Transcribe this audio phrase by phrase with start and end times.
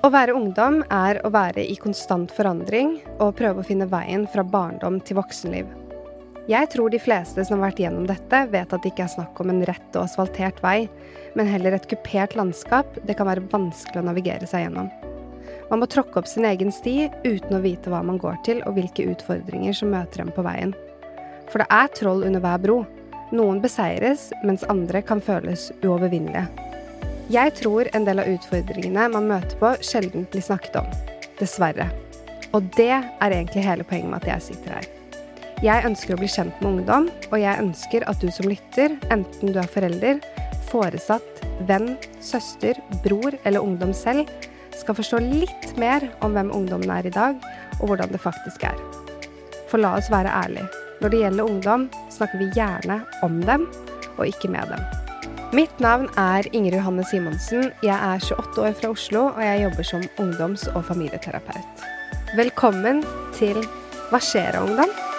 [0.00, 4.40] Å være ungdom er å være i konstant forandring og prøve å finne veien fra
[4.40, 5.66] barndom til voksenliv.
[6.48, 9.42] Jeg tror de fleste som har vært gjennom dette, vet at det ikke er snakk
[9.44, 10.88] om en rett og asfaltert vei,
[11.36, 14.88] men heller et kupert landskap det kan være vanskelig å navigere seg gjennom.
[15.68, 18.80] Man må tråkke opp sin egen sti uten å vite hva man går til og
[18.80, 20.72] hvilke utfordringer som møter dem på veien.
[21.52, 22.80] For det er troll under hver bro.
[23.36, 26.69] Noen beseires, mens andre kan føles uovervinnelige.
[27.30, 30.88] Jeg tror en del av utfordringene man møter på, sjelden blir snakket om.
[31.38, 31.86] Dessverre.
[32.50, 34.88] Og det er egentlig hele poenget med at jeg sitter her.
[35.62, 39.54] Jeg ønsker å bli kjent med ungdom, og jeg ønsker at du som lytter, enten
[39.54, 40.18] du er forelder,
[40.72, 44.26] foresatt, venn, søster, bror eller ungdom selv,
[44.74, 47.38] skal forstå litt mer om hvem ungdommen er i dag,
[47.78, 48.80] og hvordan det faktisk er.
[49.70, 50.66] For la oss være ærlige.
[50.98, 53.68] Når det gjelder ungdom, snakker vi gjerne om dem,
[54.16, 54.99] og ikke med dem.
[55.52, 57.72] Mitt navn er Inger Johanne Simonsen.
[57.82, 61.82] Jeg er 28 år fra Oslo, og jeg jobber som ungdoms- og familieterapeut.
[62.36, 63.02] Velkommen
[63.34, 63.58] til
[64.12, 65.09] Hva skjer, ungdom?